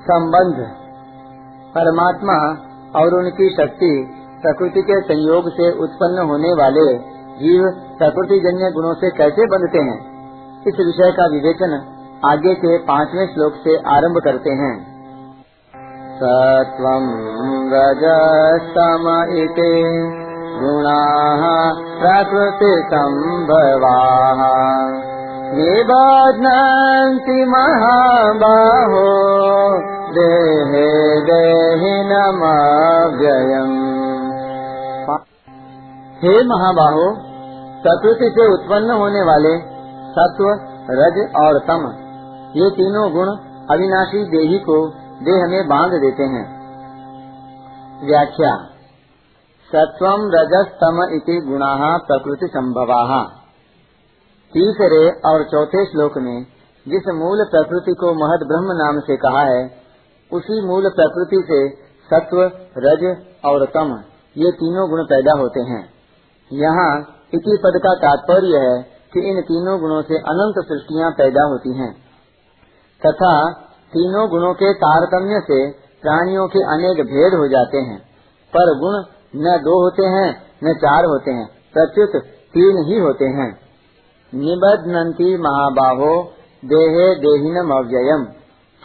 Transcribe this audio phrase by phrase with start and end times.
[0.00, 0.66] संबंध।
[1.74, 2.36] परमात्मा
[3.00, 6.98] और उनकी शक्ति प्रकृति के संयोग से उत्पन्न होने वाले
[7.40, 7.64] जीव
[7.98, 10.10] प्रकृति जन्य गुणों से कैसे बनते हैं?
[10.68, 14.90] इस विषय का विवेचन आगे के पाँचवें श्लोक से आरंभ करते हैं।
[16.16, 17.04] सत्वं
[17.72, 19.04] रजस्तम
[19.38, 19.82] इति
[20.62, 21.42] गुणाः
[22.00, 23.00] प्रकृतिसम्भवाः
[25.52, 29.06] निबध्नन्ति महाबाहो।
[32.30, 33.90] देहिनमव्ययम्
[36.16, 37.16] हे महाबाहो
[37.82, 39.58] प्रकृति से उत्पन्न होने वाले
[40.10, 40.44] सत्व,
[40.90, 41.86] रज और तम,
[42.60, 43.26] ये तीनों गुण
[43.70, 44.88] अविनाशी देही को
[45.22, 46.60] देह में बाँध देते हैं।
[48.06, 48.56] व्याख्या।
[49.72, 53.24] सत्वम रजस तम इति गुणा प्रकृति संभवा
[54.52, 56.46] तीसरे और चौथे श्लोक में
[56.88, 59.70] जिस मूल प्रकृति को महद ब्रह्म नाम से कहा है,
[60.32, 62.42] उसी मूल प्रकृति से सत्व
[62.78, 63.04] रज
[63.44, 63.90] और तम,
[64.36, 65.82] ये तीनों गुण पैदा होते हैं।
[66.52, 67.00] यहाँ
[67.34, 71.92] इति पद का तात्पर्य है कि इन तीनों गुणों से अनंत सृष्टियाँ पैदा होती हैं।
[73.06, 73.52] तथा
[73.92, 75.70] तीनों गुणों के तारतम्य से
[76.02, 77.98] प्राणियों के अनेक भेद हो जाते हैं।
[78.52, 78.94] पर गुण
[79.36, 80.28] न दो होते हैं,
[80.64, 82.22] न चार होते हैं, प्रत्युत
[82.54, 83.50] तीन ही होते हैं।
[84.34, 86.32] निबध्नती महाबाहो,
[86.64, 88.22] देहे देहिनम अव्ययम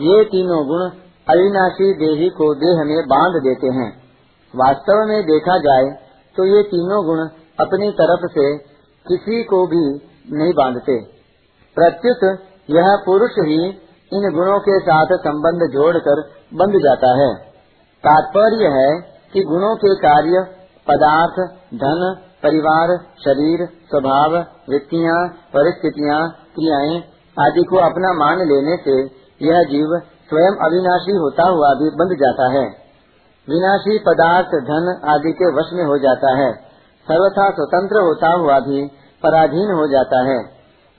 [0.00, 3.90] ये तीनों गुण अविनाशी देही को देह में बाँध देते हैं।
[4.54, 5.86] वास्तव में देखा जाए
[6.36, 7.22] तो ये तीनों गुण
[7.60, 8.46] अपनी तरफ़ से
[9.06, 9.84] किसी को भी
[10.32, 10.98] नहीं बांधते।
[11.76, 12.22] प्रत्युत,
[12.70, 13.60] यह पुरुष ही
[14.12, 16.22] इन गुणों के साथ संबंध जोड़कर
[16.54, 17.34] बंध जाता है।
[18.04, 18.90] तात्पर्य है
[19.32, 20.44] कि गुणों के कार्य
[20.88, 21.36] पदार्थ,
[21.74, 24.36] धन, परिवार, शरीर, स्वभाव,
[24.70, 26.96] वृत्तियाँ, परिस्थितियाँ, क्रियाएँ
[27.36, 28.98] आदि को अपना मान लेने से
[29.40, 30.00] यह जीव
[30.34, 32.64] स्वयं अविनाशी होता हुआ भी बंध जाता है।
[33.50, 36.52] विनाशी पदार्थ, धन आदि के वश में हो जाता है।
[37.08, 38.88] सर्वथा स्वतंत्र होता हुआ भी
[39.22, 40.44] पराधीन हो जाता है।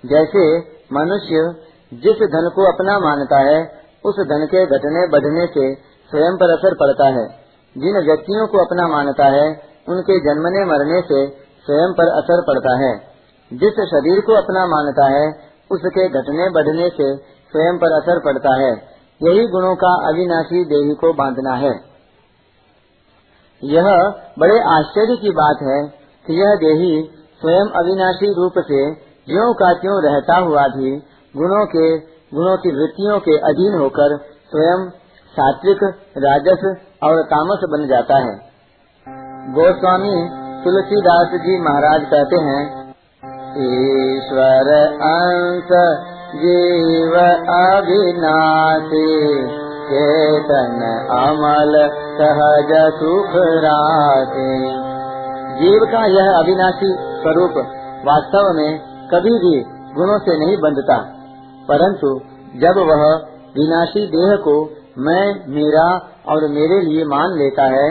[0.06, 0.58] जैसे
[0.94, 1.56] मनुष्य
[1.94, 3.72] जिस धन को अपना मानता है,
[4.06, 5.76] उस धन के घटने बढ़ने से
[6.10, 7.28] स्वयं पर असर पड़ता है।
[7.78, 9.60] जिन व्यक्तियों को अपना मानता है,
[9.90, 11.28] उनके जन्मने मरने से
[11.66, 12.98] स्वयं पर असर पड़ता है।
[13.54, 15.30] जिस शरीर को अपना मानता है,
[15.72, 17.16] उसके घटने बढ़ने से
[17.52, 21.74] स्वयं पर असर पड़ता है। यही गुणों का अविनाशी देवी को बांधना है।
[23.64, 23.86] यह
[24.40, 25.78] बड़े आश्चर्य की बात है
[26.26, 27.10] कि यह देही
[27.42, 28.82] स्वयं अविनाशी रूप से
[29.30, 30.92] ज्यो का त्यों रहता हुआ भी
[31.36, 31.98] गुणों के,
[32.36, 34.18] गुणों की वृत्तियों के अधीन होकर
[34.52, 34.90] स्वयं
[35.34, 35.84] सात्विक,
[36.18, 36.66] राजस
[37.04, 38.36] और तामस बन जाता है।
[39.54, 40.18] गोस्वामी
[40.64, 42.62] तुलसीदास जी महाराज कहते हैं,
[43.66, 44.70] ईश्वर
[45.08, 45.72] अंश
[46.34, 47.14] जीव
[47.56, 49.10] अविनाशी,
[49.88, 50.80] चेतन
[51.16, 51.74] अमल
[52.18, 54.48] सहज सुख राते
[55.60, 56.90] जीव का यह अविनाशी
[57.22, 57.60] स्वरूप
[58.06, 58.72] वास्तव में
[59.12, 59.54] कभी भी
[59.94, 60.98] गुणों से नहीं बंधता,
[61.70, 62.10] परंतु
[62.60, 63.04] जब वह
[63.56, 64.56] विनाशी देह को
[64.98, 65.86] मैं, मेरा
[66.28, 67.88] और मेरे लिए मान लेता है,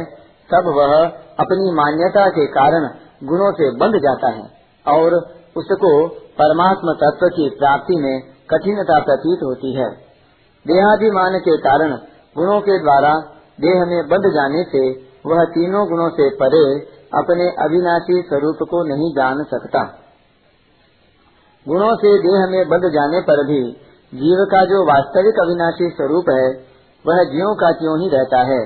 [0.50, 0.92] तब वह
[1.40, 2.88] अपनी मान्यता के कारण
[3.24, 4.44] गुणों से बंध जाता है
[4.86, 5.16] और
[5.56, 5.94] उसको
[6.38, 8.14] परमात्मा तत्व की प्राप्ति में
[8.50, 9.88] कठिनता प्रतीत होती है।
[10.66, 11.94] देहाभिमान के कारण
[12.36, 13.12] गुणों के द्वारा
[13.60, 14.82] देह में बंध जाने से
[15.26, 16.64] वह तीनों गुणों से परे
[17.18, 19.82] अपने अविनाशी स्वरूप को नहीं जान सकता।
[21.66, 23.60] गुणों से देह में बंध जाने पर भी
[24.12, 26.46] जीव का जो वास्तविक अविनाशी स्वरूप है,
[27.04, 28.60] वह जीव का क्यों ही रहता है,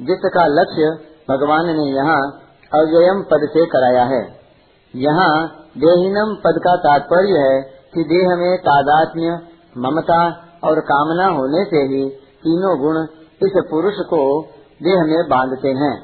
[0.00, 0.88] जिसका लक्ष्य
[1.30, 2.20] भगवान ने यहाँ
[2.72, 4.22] अव्ययम पद से कराया है।
[4.94, 5.32] यहाँ
[5.78, 7.56] देहिनम पद का तात्पर्य है
[7.94, 9.34] कि देह में तादात्म्य,
[9.78, 10.20] ममता
[10.64, 12.02] और कामना होने से ही
[12.42, 12.96] तीनों गुण
[13.40, 14.22] इस पुरुष को
[14.82, 15.94] देह में बांधते हैं।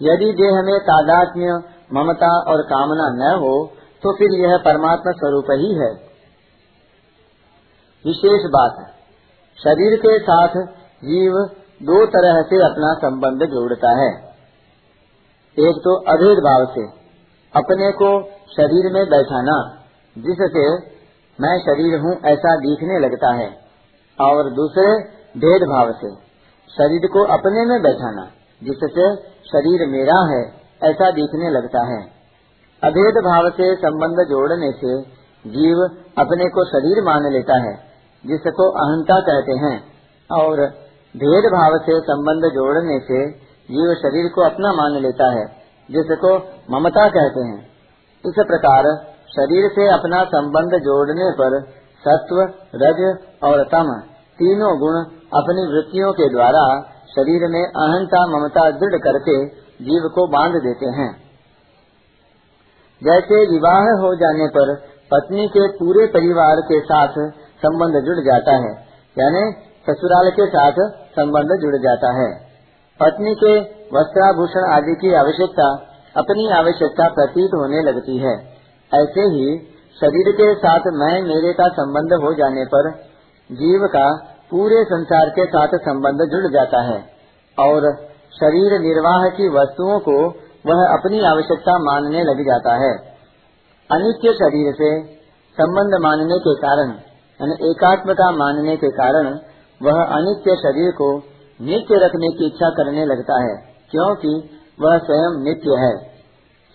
[0.00, 1.58] यदि देह में तादात्म्य,
[1.92, 3.52] ममता और कामना न हो
[4.02, 5.90] तो फिर यह परमात्मा स्वरूप ही है।
[8.04, 8.76] विशेष बात,
[9.58, 10.54] शरीर के साथ
[11.02, 11.34] जीव
[11.82, 14.10] दो तरह से अपना संबंध जोड़ता है।
[15.56, 16.84] एक तो अभेद भाव से,
[17.54, 18.10] अपने को
[18.56, 19.84] शरीर में बैठाना,
[20.18, 20.76] जिससे
[21.40, 23.70] मैं शरीर हूँ ऐसा दिखने लगता है।
[24.20, 24.98] और दूसरे,
[25.36, 26.14] भेदभाव से,
[26.70, 28.26] शरीर को अपने में बैठाना,
[28.64, 30.60] जिससे शरीर मेरा है,
[30.90, 32.20] ऐसा दिखने लगता है।
[32.84, 35.02] अभेद भाव से संबंध जोड़ने से
[35.50, 35.76] जीव
[36.18, 37.74] अपने को शरीर मान लेता है,
[38.26, 39.90] जिसको अहंता कहते हैं।
[40.32, 40.56] और
[41.16, 43.30] भेद भाव से संबंध जोड़ने से
[43.70, 45.46] जीव शरीर को अपना मान लेता है,
[45.90, 46.36] जिसको
[46.70, 47.69] ममता कहते हैं।
[48.24, 48.86] इस प्रकार
[49.28, 51.54] शरीर से अपना संबंध जोड़ने पर
[52.04, 52.40] सत्व,
[52.74, 53.00] रज
[53.44, 53.92] और तम
[54.38, 54.98] तीनों गुण
[55.40, 56.64] अपनी वृत्तियों के द्वारा
[57.10, 59.36] शरीर में अहंता ममता दृढ़ करके
[59.84, 61.10] जीव को बाँध देते हैं।
[63.02, 64.74] जैसे विवाह हो जाने पर
[65.10, 67.18] पत्नी के पूरे परिवार के साथ
[67.62, 68.72] संबंध जुड़ जाता है,
[69.16, 69.44] यानी
[69.86, 70.80] ससुराल के साथ
[71.16, 72.30] संबंध जुड़ जाता है।
[73.00, 73.54] पत्नी के
[73.96, 75.68] वस्त्राभूषण आदि की आवश्यकता
[76.14, 78.34] अपनी आवश्यकता प्रतीत होने लगती है।
[78.92, 79.46] ऐसे ही
[79.96, 82.90] शरीर के साथ मैं मेरे का संबंध हो जाने पर
[83.50, 84.06] जीव का
[84.50, 86.98] पूरे संसार के साथ संबंध जुड़ जाता है
[87.58, 87.86] और
[88.32, 90.16] शरीर निर्वाह की वस्तुओं को
[90.66, 92.92] वह अपनी आवश्यकता मानने लग जाता है।
[93.90, 94.90] अनित्य शरीर से
[95.56, 96.98] संबंध मानने के कारण
[97.66, 99.28] एकात्म का मानने के कारण,
[99.80, 101.06] वह अनित्य शरीर को
[101.60, 103.54] नित्य रखने की इच्छा करने लगता है,
[103.90, 104.32] क्योंकि
[104.80, 105.92] वह स्वयं नित्य है।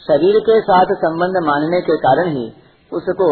[0.01, 2.45] शरीर के साथ संबंध मानने के कारण ही
[2.91, 3.27] उसको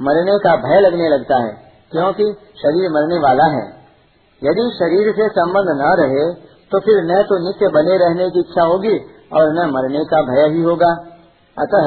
[0.00, 1.52] मरने का भय लगने लगता है,
[1.92, 2.24] क्योंकि
[2.58, 3.64] शरीर मरने वाला है।
[4.42, 6.24] यदि शरीर से संबंध न रहे
[6.72, 8.94] तो फिर न तो नित्य बने रहने की इच्छा होगी
[9.32, 10.90] और न मरने का भय ही होगा।
[11.56, 11.86] अतः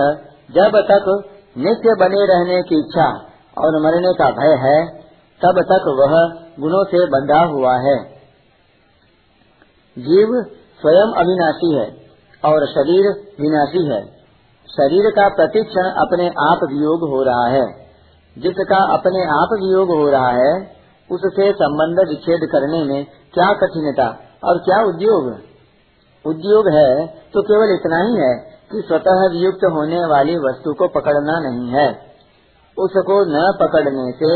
[0.50, 1.10] जब तक
[1.58, 3.08] नित्य बने रहने की इच्छा
[3.58, 4.78] और मरने का भय है,
[5.42, 6.16] तब तक वह
[6.60, 7.98] गुणों से बंधा हुआ है।
[9.98, 10.34] जीव
[10.82, 11.88] स्वयं अविनाशी है।
[12.44, 13.08] और शरीर
[13.42, 14.02] विनाशी है।
[14.70, 17.66] शरीर का प्रतिक्षण अपने आप वियोग हो रहा है।
[18.38, 24.08] जिसका अपने आप वियोग हो रहा है, उससे संबंध विच्छेद करने में क्या कठिनता
[24.44, 25.28] और क्या उद्योग?
[26.26, 28.34] उद्योग है तो केवल इतना ही है
[28.72, 31.90] कि स्वतः वियुक्त होने वाली वस्तु को पकड़ना नहीं है।
[32.78, 34.32] उसको न पकड़ने से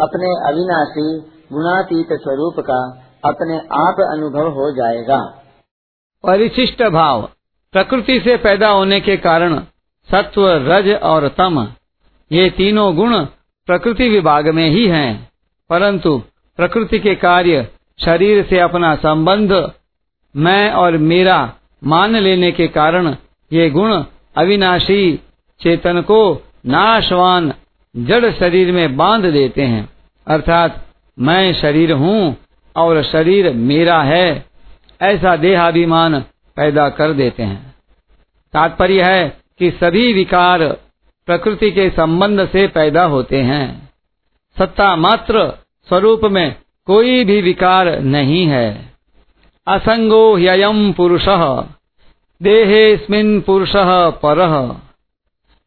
[0.00, 1.18] अपने अविनाशी,
[1.52, 2.80] गुणातीत स्वरूप का
[3.24, 5.20] अपने आप अनुभव हो जाएगा।
[6.24, 7.30] परिशिष्ट भाव,
[7.72, 9.58] प्रकृति से पैदा होने के कारण
[10.10, 11.68] सत्व, रज और तम,
[12.32, 13.24] ये तीनों गुण
[13.66, 15.30] प्रकृति विभाग में ही हैं।
[15.70, 16.18] परंतु
[16.56, 17.68] प्रकृति के कार्य
[18.04, 19.72] शरीर से अपना संबंध,
[20.36, 21.54] मैं और मेरा
[21.84, 23.16] मान लेने के कारण
[23.52, 24.04] ये गुण
[24.36, 25.20] अविनाशी,
[25.60, 27.54] चेतन को नाशवान,
[27.96, 29.88] जड़ शरीर में बाँध देते हैं।
[30.26, 30.86] अर्थात
[31.18, 32.36] मैं शरीर हूँ
[32.76, 34.46] और शरीर मेरा है।
[35.02, 36.20] ऐसा देहाभिमान
[36.56, 37.74] पैदा कर देते हैं।
[38.52, 40.68] तात्पर्य है कि सभी विकार
[41.26, 43.90] प्रकृति के संबंध से पैदा होते हैं।
[44.58, 46.56] सत्ता मात्र स्वरूप में
[46.86, 48.92] कोई भी विकार नहीं है।
[49.66, 51.24] असंगो ह्ययम पुरुष
[52.42, 54.68] देहेस्मिन पुरुष पर।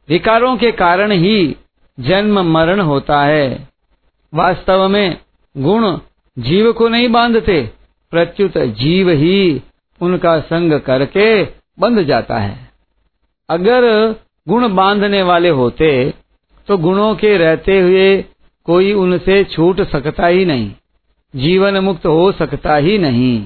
[0.10, 1.56] विकारों के कारण ही
[2.00, 3.68] जन्म मरण होता है।
[4.34, 5.18] वास्तव में
[5.58, 6.00] गुण
[6.40, 7.72] जीव को नहीं बांधते
[8.14, 9.62] प्रत्युत जीव ही
[10.02, 11.44] उनका संग करके
[11.80, 12.58] बंध जाता है।
[13.50, 13.86] अगर
[14.48, 15.90] गुण बांधने वाले होते
[16.68, 18.22] तो गुणों के रहते हुए
[18.66, 20.72] कोई उनसे छूट सकता ही नहीं,
[21.34, 23.42] जीवन मुक्त हो सकता ही नहीं।